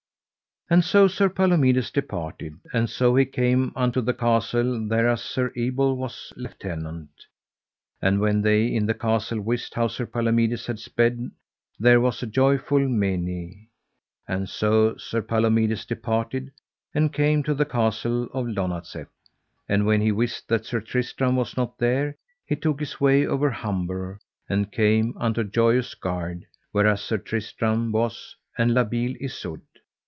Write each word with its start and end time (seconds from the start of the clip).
And 0.69 0.85
so 0.85 1.05
Sir 1.09 1.27
Palomides 1.27 1.91
departed, 1.91 2.53
and 2.73 2.89
so 2.89 3.13
he 3.17 3.25
came 3.25 3.73
unto 3.75 3.99
the 3.99 4.13
castle 4.13 4.87
thereas 4.87 5.21
Sir 5.21 5.51
Ebel 5.57 5.97
was 5.97 6.31
lieutenant. 6.37 7.09
And 8.01 8.21
when 8.21 8.41
they 8.41 8.67
in 8.67 8.85
the 8.85 8.93
castle 8.93 9.41
wist 9.41 9.73
how 9.73 9.89
Sir 9.89 10.05
Palomides 10.05 10.67
had 10.67 10.79
sped, 10.79 11.29
there 11.77 11.99
was 11.99 12.23
a 12.23 12.25
joyful 12.25 12.87
meiny; 12.87 13.67
and 14.29 14.47
so 14.47 14.95
Sir 14.95 15.21
Palomides 15.21 15.85
departed, 15.85 16.53
and 16.95 17.11
came 17.11 17.43
to 17.43 17.53
the 17.53 17.65
castle 17.65 18.29
of 18.33 18.45
Lonazep. 18.47 19.07
And 19.67 19.85
when 19.85 19.99
he 19.99 20.13
wist 20.13 20.47
that 20.47 20.65
Sir 20.65 20.79
Tristram 20.79 21.35
was 21.35 21.57
not 21.57 21.79
there 21.79 22.15
he 22.45 22.55
took 22.55 22.79
his 22.79 23.01
way 23.01 23.25
over 23.27 23.49
Humber, 23.51 24.21
and 24.47 24.71
came 24.71 25.17
unto 25.17 25.43
Joyous 25.43 25.95
Gard, 25.95 26.45
whereas 26.71 27.01
Sir 27.01 27.17
Tristram 27.17 27.91
was 27.91 28.37
and 28.57 28.73
La 28.73 28.85
Beale 28.85 29.17
Isoud. 29.19 29.59